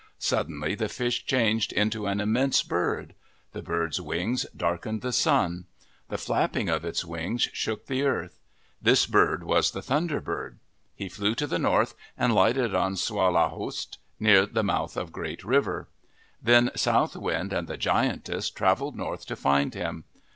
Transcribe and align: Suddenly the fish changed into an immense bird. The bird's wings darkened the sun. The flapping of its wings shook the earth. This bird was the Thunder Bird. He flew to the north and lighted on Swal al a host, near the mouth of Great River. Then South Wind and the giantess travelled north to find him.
Suddenly 0.17 0.73
the 0.73 0.89
fish 0.89 1.27
changed 1.27 1.71
into 1.71 2.07
an 2.07 2.19
immense 2.19 2.63
bird. 2.63 3.13
The 3.51 3.61
bird's 3.61 4.01
wings 4.01 4.47
darkened 4.57 5.03
the 5.03 5.11
sun. 5.13 5.65
The 6.09 6.17
flapping 6.17 6.69
of 6.69 6.83
its 6.83 7.05
wings 7.05 7.47
shook 7.53 7.85
the 7.85 8.01
earth. 8.01 8.39
This 8.81 9.05
bird 9.05 9.43
was 9.43 9.69
the 9.69 9.81
Thunder 9.83 10.19
Bird. 10.19 10.57
He 10.95 11.07
flew 11.07 11.35
to 11.35 11.45
the 11.45 11.59
north 11.59 11.93
and 12.17 12.33
lighted 12.33 12.73
on 12.73 12.95
Swal 12.95 13.37
al 13.37 13.45
a 13.45 13.49
host, 13.49 13.99
near 14.19 14.47
the 14.47 14.63
mouth 14.63 14.97
of 14.97 15.11
Great 15.11 15.43
River. 15.43 15.87
Then 16.41 16.71
South 16.75 17.15
Wind 17.15 17.53
and 17.53 17.67
the 17.67 17.77
giantess 17.77 18.49
travelled 18.49 18.95
north 18.95 19.27
to 19.27 19.35
find 19.35 19.75
him. 19.75 20.05